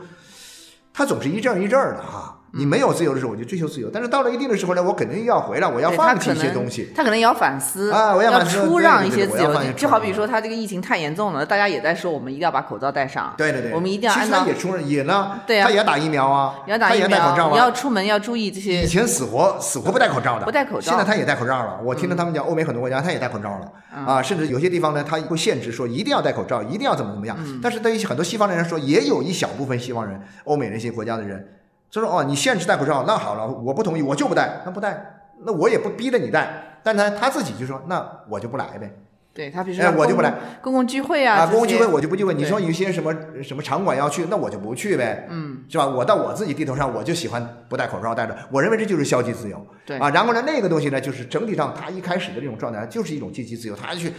[0.93, 3.89] 他总是一阵一阵的哈，你没有自由的时候，我就追求自由。
[3.93, 6.91] 但是到了一定的时候呢，我肯定要回来，我要放弃一些东西。
[6.95, 9.55] 他可能也要反思啊，我要出让一些自由。
[9.77, 13.33] 就好比说，他这个疫情太严重了，大家也在说，我们一定要把口罩戴上。
[13.37, 14.27] 对对对，我们一定要按照。
[14.27, 18.83] 其实他也出也呢，对他也要打疫苗啊，也要打疫苗，你要出门要注意这些。
[18.83, 20.91] 以前死活死活不戴口罩的，不戴口罩。
[20.91, 21.79] 现在他也戴口罩了。
[21.85, 23.73] 我听着他们讲，欧美很多国家他也戴口罩了
[24.07, 27.37] 啊，甚至有些地方呢，他会限制说一定要戴口罩，一定要怎么怎么样。
[27.63, 31.47] 但是对于很多西方人来说，也有一小部分西方人，欧美那些国家的人。
[31.91, 34.63] 就说哦，你限制戴口罩，那好了，我不同意，我就不戴。
[34.65, 36.79] 那不戴，那我也不逼着你戴。
[36.83, 38.91] 但他他自己就说，那我就不来呗。
[39.33, 40.35] 对他，比如说我就不来。
[40.61, 42.33] 公共聚会啊，啊，公共聚会我就不聚会。
[42.35, 45.27] 你说有些什么什么场馆要去，那我就不去呗。
[45.31, 45.87] 嗯，是吧？
[45.87, 48.37] 我到我自己地头上，我就喜欢不戴口罩戴着。
[48.51, 49.65] 我认为这就是消极自由。
[49.85, 54.13] 对啊，然后呢，那个东西呢，就是整体上他一开始的这种状态，就是一种积极自由，他去。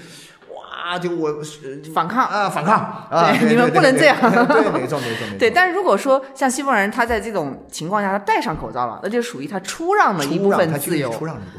[0.81, 1.31] 啊，就我
[1.93, 2.79] 反抗啊，反抗！
[3.09, 4.17] 啊，你们不能这样。
[4.19, 5.37] 对，没错，没错，没错。
[5.37, 11.13] 对，但是如果说像西方人，他在这种情况下，他戴上口罩了，那就属于他出让了一部分自由，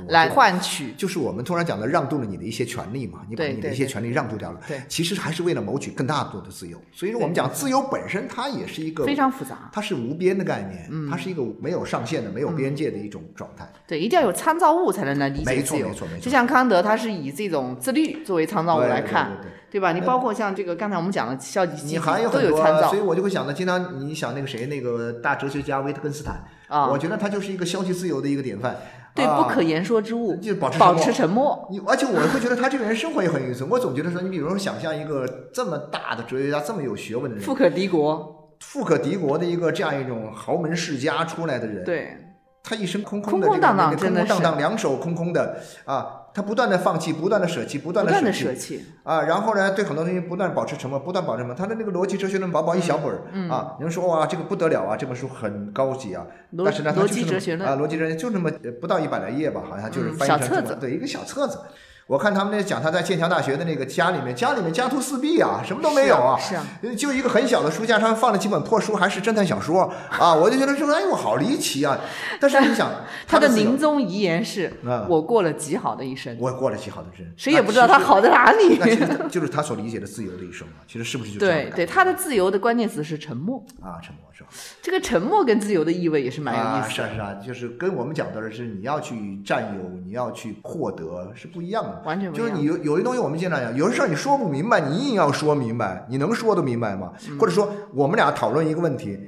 [0.08, 6.76] 来换取，就是我们通常讲的让渡了你的一些权利嘛，你把你的一些权利让渡掉了，对，其实还是为了谋取更大度的自由。
[6.92, 13.70] 所以说，我们讲自由本身，它也是一个非常复杂，它是无边的概念，它是一个没有上限的、没有边界的一种状态。
[13.86, 15.88] 对，一定要有参照物才能来理解自由。
[15.88, 16.24] 没错，没错，没错。
[16.24, 19.11] 就像康德，他是以这种自律作为参照物来看。
[19.12, 19.92] 对对,对,对吧？
[19.92, 28.76] 你包括像这个刚才我们讲的消极积极都有参照，所以我就会想到，经常你想那个谁，那个大哲学家维特根斯坦啊，我觉得他就是一个消极自由的一个典范。
[29.14, 31.68] 对不可言说之物，就保持保持沉默。
[31.70, 33.62] 你而且我会觉得他这个人生活也很有意思。
[33.64, 42.16] 我总觉得说，你比如说想象一个这么大的哲学家，这么有学问的人，富可敌国，富可敌国的一个这样一种豪门世家出来的人，对，
[42.62, 46.18] 他一生空空的，空空荡荡，空空荡荡，两手空空的啊。
[46.34, 51.54] 他不断的放弃，不断的舍弃，不断的舍弃啊，然后呢，对很多东西不断保持沉默，不断保持沉默。
[51.54, 53.20] 他的那个逻辑哲学论薄薄一小本儿
[53.50, 56.24] 啊，有人说哇，这个不得了啊，这本书很高级啊，
[56.64, 61.58] 但是呢，它就是啊，逻辑哲学就那么不到一百来页吧，好像就是翻译成这么对一个小册子。
[62.06, 69.90] 我看他们那讲他在剑桥大学的那个家里面，家里面家徒四壁啊，什么都没有啊，是啊，就一个很小的书架上放了几本破书，还是侦探小说。
[70.10, 71.98] 啊，我就觉得说，哎呦，好离奇啊！
[72.40, 72.90] 但是你想，
[73.26, 74.72] 他的临终遗言是：
[75.08, 78.76] 我过了极好的一生，我过了极好的一生，谁也不知道他好在哪里。
[78.80, 83.64] 那其实就是他所理解的自由的一生嘛，其实是不是就对对，他的自由的关键词是沉默。
[83.80, 84.50] 啊，沉默是吧？
[84.82, 86.90] 这个沉默跟自由的意味也是蛮有意思的。
[86.90, 92.48] 是啊是啊，就是跟我们讲到的是，你要去占有，你要去获得是不一样的，完全不一样。
[92.48, 92.76] 就是你有。
[92.78, 97.12] 有些东西我们经常讲，有些事儿你说不明白，你硬要说明白，你能说得明白吗？
[97.38, 99.18] 或者说，我们俩讨论一个问题，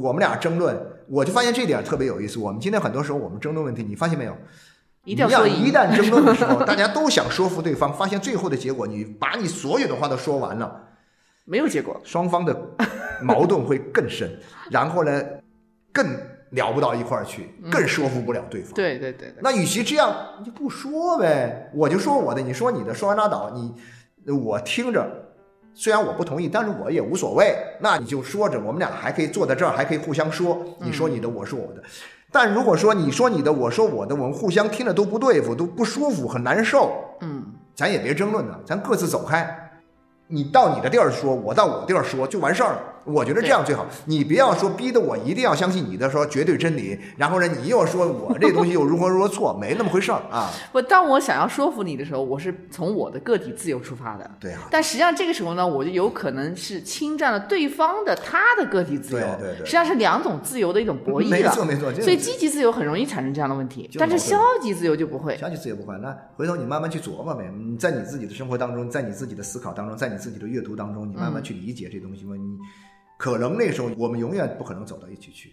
[0.00, 0.76] 我们俩争论，
[1.08, 2.38] 我就发现这点特别有意思。
[2.38, 4.36] 我们今天很多时候我们争论问题，你发现没有？
[5.04, 10.80] 一定要说一旦争论的时候，大家都想说服对方，发现最后的结果，你把你所有的话都说完了，
[11.44, 12.56] 没有结果，双方的
[13.20, 14.38] 矛盾会更深，
[14.70, 15.22] 然后呢，
[15.92, 16.06] 更。
[16.52, 18.72] 聊不到一块儿去，更说服不了对方。
[18.72, 19.34] 对对对。
[19.40, 23.50] 那与其这样，你就不说呗，我就说我的，你说你的，说完拉倒。
[23.50, 23.74] 你
[24.32, 25.04] 我听着，
[25.74, 27.56] 虽然我不同意，但是我也无所谓。
[27.80, 30.64] 那你就说着，我们俩还可以坐在这儿，还可以互相说。
[30.78, 31.82] 你说你的，我说我的。
[32.30, 36.92] 但如果说你说你的，我说我的，我们互相听着都不对付，都不舒服，很难受。
[37.20, 39.70] 嗯，咱也别争论了，咱各自走开。
[40.28, 42.82] 你到你的地儿说，我到我地儿说，就完事儿了。
[43.04, 50.50] 我觉得这样最好，你不要说逼得我一定要相信你的说绝对真理，然后呢，你又说我这东西又如何如何错，没那么回事儿啊。
[50.72, 54.30] 不，当我想要说服你的时候，我是从我的个体自由出发的。
[54.40, 54.68] 对啊。
[54.70, 59.20] 但实际上这个时候呢，我就有可能是侵占了对方的他的个体自由。
[59.20, 59.58] 对对对。
[59.58, 61.30] 实际上是两种自由的一种博弈了。
[61.30, 61.92] 没错没错。
[62.00, 65.36] 所以积极自由很容易产生这样的问题，但是消极自由就不会。
[65.36, 65.96] 消极自由不会。
[65.98, 72.58] 那回头你慢慢去琢磨呗，你在你自己的生活当中，在你自己的思考当中，在你自己的阅读当中，你慢慢去理解这东西嘛，你。
[73.22, 75.52] 可能那时候我们永远不可能走到一起去，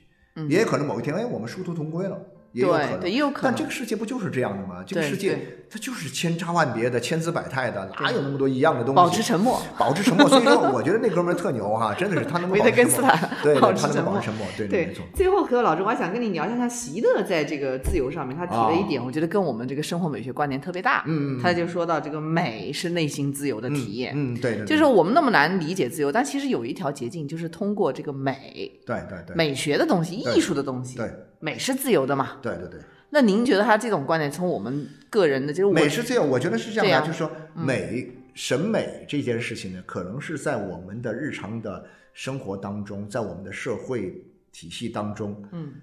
[0.50, 2.20] 也可能某一天，哎，我们殊途同归了。
[2.52, 3.52] 也有可能，也有可能。
[3.52, 4.84] 但这个世界不就是这样的吗？
[4.86, 5.38] 这个世界
[5.70, 8.96] 它就是千差万别的、千姿百态的，哪有那么多一样的东西？
[8.96, 10.28] 保持沉默， 保持沉默。
[10.28, 13.20] 所以说，我觉得那哥们儿特牛哈，真的是他能保持沉默。
[13.44, 14.48] 对，他能保持沉默。
[14.58, 15.06] 对，没错。
[15.14, 21.04] 最后，可老师，我还想跟你聊一下，像席勒在这个自由上面，他提了一点，我觉得跟我们这个生活美学观念特别大。
[21.06, 21.40] 嗯嗯。
[21.42, 24.14] 他就说到这个美是内心自由的体验。
[24.16, 24.66] 嗯，对对。
[24.66, 28.72] 就是我们那么难理解自由，但其实有一条捷径，就是通过这个美。
[28.86, 29.36] 对对对。
[29.36, 30.98] 美学的东西，艺术的东西。
[30.98, 31.12] 对。
[31.42, 32.32] 美是自由的嘛？
[32.42, 32.80] 对对对。
[33.12, 45.74] 那您觉得他这种观点从我们个人的就是美是这样，我觉得是这样的，就是说美审美这件事情呢，可能是在我们的日常的生活当中，在我们的社会体系当中，嗯，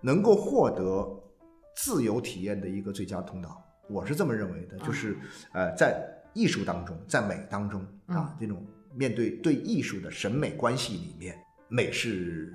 [0.00, 1.08] 能够获得
[1.76, 3.62] 自由体验的一个最佳通道。
[3.88, 5.16] 我是这么认为的，就是
[5.52, 6.04] 呃，在
[6.34, 12.52] 艺术当中，在美当中啊，这种面对对艺术的审美关系里面，美是。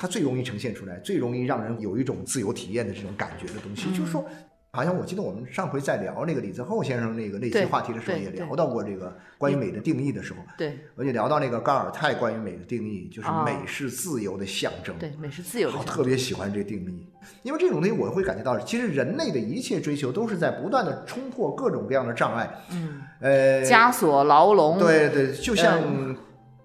[0.00, 4.24] 它最容易呈现出来，最容易让人有一种自由体验的这种感觉的东西，就是说，
[4.70, 17.04] 好像我记得我们上回在聊那个李泽厚先生那个那期话题的时候，也聊到过这个关于美的定义的时候，对，而且聊到那个高尔泰关于美的定义，就是美是自由的象征，对，美是自由的，好，特别喜欢这个定义，
[17.42, 25.82] 因为这种东西我会感觉到，其实人类的一切追求都是在不断的冲破各种各样的障碍，嗯，呃，枷锁牢笼，对对，就像。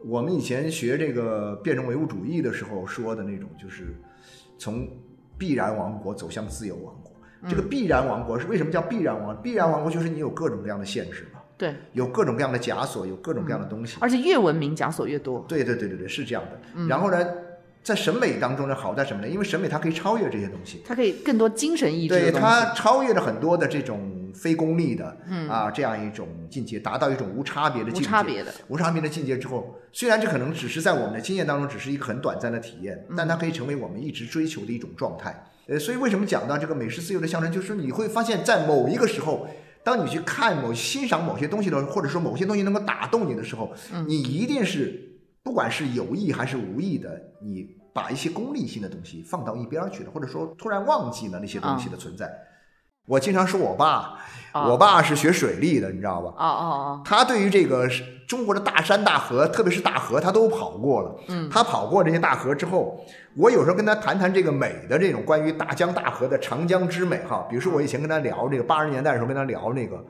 [0.06, 3.96] 我们以前学这个辩证唯物主义的时候说的那种，就是
[4.58, 4.88] 从
[5.38, 7.12] 必然王国走向自由王国。
[7.50, 9.42] 这个必然王国是为什么叫必然王？
[9.42, 13.98] 必然王国就是你有各种各样的限制嘛，对，有各种各样的枷锁，有各种各样的东西。
[14.00, 15.44] 而且越文明，枷锁越多。
[15.48, 16.88] 对对对对对，是这样的。
[16.88, 17.18] 然后呢？
[17.84, 19.28] 在审美当中呢，好在什么呢？
[19.28, 22.17] 因为审美它可以超越这些东西，它可以更多精神意志。
[22.17, 28.08] 对，它超越了很多的这种非功利的，嗯啊，这样一种境界，达到一种无差别的境界。
[28.08, 35.46] 无差别的，无差别的境界之后，虽然这可能只是在我们的经验当中只是一个很短暂的体验，但它可以成为我们一直追求的一种状态。
[35.67, 39.48] 呃，所以为什么讲到这个美食自由的象征，就是你会发现在某一个时候，
[39.84, 43.74] 当你去看某欣赏某些东西的，或者说某些东西能够打动你的时候，
[44.08, 45.12] 你一定是
[45.43, 47.75] 不管是有意还是无意的，你。
[47.95, 52.27] 把一些功利性的东西放到一边去了，或者说突然忘记了那些东西的存在。
[53.06, 54.17] 我经常说我爸，
[54.51, 56.29] 我爸是学水利的，你知道吧？
[56.29, 57.01] 哦哦哦。
[57.06, 57.88] 他对于这个
[58.27, 61.15] 中国的大山大河，特别是大河，他都跑过了。
[61.27, 61.47] 嗯。
[61.51, 62.99] 他跑过这些大河之后，
[63.38, 67.45] 我有时候跟他谈谈这个美的这种关于大江大河的长江之美哈。
[67.47, 70.03] 比如说我以前跟他聊这个八十年代的时候跟他聊那个。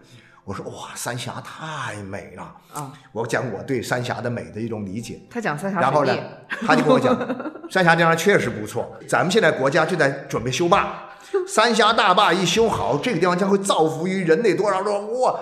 [0.46, 2.92] 我说哇，三峡太美了啊！
[3.14, 5.22] 我讲我对三峡的美的一种理解。
[5.30, 6.14] 他讲三峡然后呢，
[6.68, 7.16] 他就跟我讲，
[7.72, 8.94] 三峡这样确实不错。
[9.08, 11.10] 咱们现在国家就在准备修坝，
[11.48, 15.40] 三峡大坝一修好，这个地方将会造福于人类多少多哇！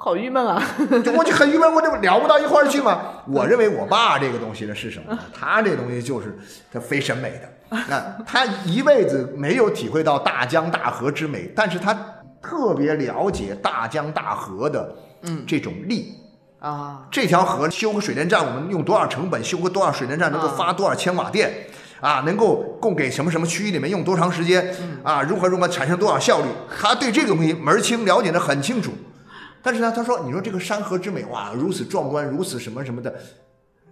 [0.00, 0.62] 好郁闷啊！
[1.04, 3.22] 就我就很郁闷， 我这聊不到一块儿去嘛？
[3.28, 5.18] 我认为我爸这个东西呢是什么？
[5.38, 6.38] 他这东西就是
[6.72, 7.76] 他非审美的。
[7.88, 12.14] 那他一辈子没有体会到大江大河之美，但是他。
[12.42, 16.14] 特别了解大江大河的嗯这种力。
[16.60, 21.68] 啊，这条河修个水电站，我们用多少成本修个多少水电站，能够发多少千瓦电，
[22.00, 24.74] 啊，能够供给什么什么区域里面用多长时间，
[25.04, 26.46] 啊，如何如何产生多少效率，
[26.76, 28.90] 他对这个东西门儿清，了解的很清楚。
[29.62, 33.14] 但是呢，他说，你说这个山河之美，哇，如此壮观，如此什么什么的，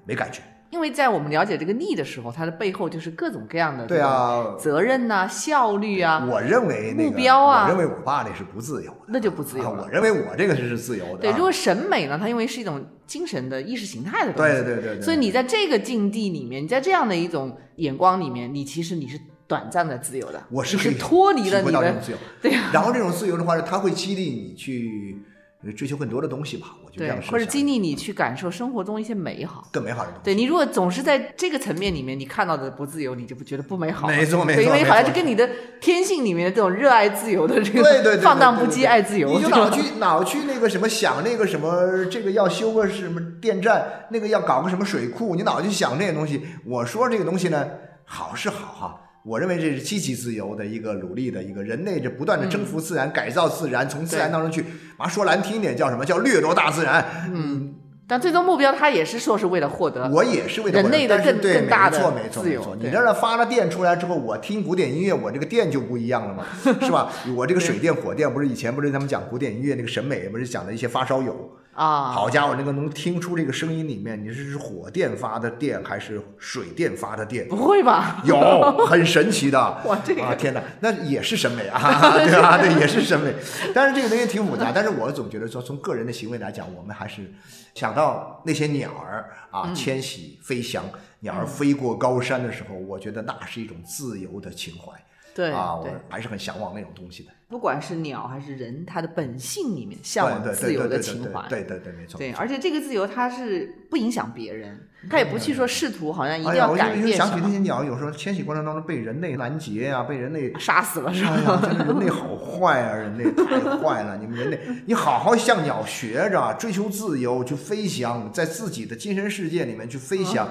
[0.05, 0.41] 没感觉。
[0.71, 7.65] 因为在我们了解这个力的时候，它的背后就是各种各样的对啊，责任呐、效率啊，我认为那个目标啊。
[7.65, 11.13] 我认为我爸那是不自由的，那就不自由啊了我认为我这个是是自由的。
[11.13, 11.19] 啊。
[11.23, 22.19] 对，如果审美呢，它因为是一种精神的意识形态的东西，对对对对，所以你在这个境地里面，你在这样的一种眼光里面，你其实你是短暂的自由的，我是可以脱离了你的自由。
[22.43, 25.36] 对呀、然后这种自由的话，它会激励你去呃
[25.77, 26.69] 追求更多的东西吧？
[26.85, 29.69] 我就这样，或者激励你去感受生活中一些美好。
[29.73, 30.25] 更美好的东西。
[30.25, 34.07] 对你如果总是在这个层面里面，你看到的不自由，你就不觉得不美好。
[34.07, 35.49] 没错没错，因为好像没错就跟你的
[35.81, 46.47] 天性里面的这种热爱自由的这个对对放荡不羁、爱自由，你就老去 老去那个什么想那个什么，这个要修个什么电站，那个要搞个什么水库，你老去想这些东西。
[46.65, 47.67] 我说这个东西呢，
[48.05, 49.01] 好是好哈。
[49.25, 54.65] 我认为这是积极自由的一个努力的一个人类这不断的征服自然、改造自然，从自然当中去，
[54.97, 57.05] 嘛说难听一点叫什么叫掠夺大自然。
[57.33, 57.75] 嗯，
[58.09, 62.77] 但最终目标他也是说是为了获得我也是为了人类的更更大的没错没错自由没错。
[62.77, 66.45] 你对这儿发了电出来之后，我听古典音乐，我这个电就不一样了嘛，
[66.81, 67.11] 是吧？
[67.37, 71.51] 我这个水电火电不是以前不是他们讲古典音乐那个审美，不是讲的一些发烧友。
[71.77, 77.47] 啊，好家伙，那个能听出这个声音里面，你是是火电发的电还是水电发的电？
[77.49, 78.23] 不会吧？
[78.25, 78.39] 有，
[78.87, 79.59] 很神奇的。
[79.85, 81.79] 哇这个啊，天哪，那也是审美啊，
[82.25, 82.57] 对吧？
[82.57, 83.35] 对，也是审美。
[83.75, 87.31] 但是这个东西挺复杂，但是我总觉得说，从个人的行为来讲，我们还是
[87.75, 90.83] 想到那些鸟儿啊，迁徙飞翔，
[91.21, 94.93] 鸟儿飞过高山的时候，我觉得那是一种自由的情怀。
[95.37, 97.31] 对啊，我，还是很向往那种东西的。
[97.49, 101.47] 不管是鸟还是人，它的本性里面向往自由的情怀。
[101.49, 102.17] 对对对，没错。
[102.19, 111.53] 对，而且这个自由它是不影响别人，它也不去说试图好像一定要改变什么，想起那些鸟，有时候迁徙过程当中被人类拦截啊，被人类 杀死了是哎吧？
[111.53, 112.97] 呀，真的人类好坏啊！
[112.97, 114.17] 人类太坏了！
[114.17, 120.49] 你们人类，你好好向鸟学着，追求自由，去飞翔，在自己的精神世界里面去飞翔。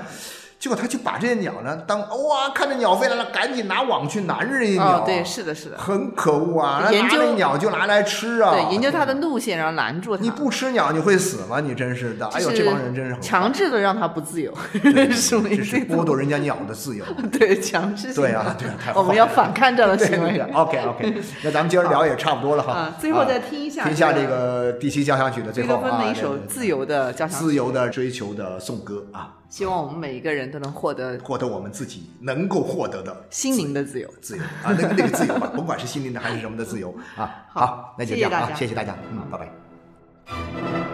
[0.58, 5.00] 结果他就把这些鸟呢当哇，看着鸟飞来了，赶紧拿网去拦着这些鸟。
[5.00, 6.82] 哦，对，是的，是的，很可恶啊！
[6.84, 8.52] 拿研究那鸟就拿来吃啊。
[8.52, 10.24] 对，研究它的路线，然后拦住它。
[10.24, 11.60] 你不吃鸟你会死吗？
[11.60, 12.26] 你真是的！
[12.28, 15.40] 哎呦，就是这帮人真是很强制的让它不自由， 是这
[15.86, 17.06] 种剥夺人家鸟的自由。
[17.32, 18.24] 对强制性。
[18.24, 20.40] 对啊，对啊，太坏我们要了反抗这样的对 行为。
[20.54, 22.74] OK OK，那咱们今儿聊也差不多了哈。
[22.74, 34.14] 啊最后再听一下听一下这这个第七交响曲的最后啊，多芬的一首自由的交响曲，自由的追求的颂歌啊，希望我们每一个人都能获得获得我们自己能够获得的心灵的自由。
[34.22, 37.46] 自由啊，那个那个自由吧， 甭管是心灵的还是什么的自由啊。
[37.48, 40.85] 好好，那就这样啊，谢谢大家，嗯，拜拜。